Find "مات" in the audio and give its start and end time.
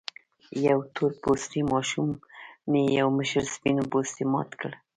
4.31-4.49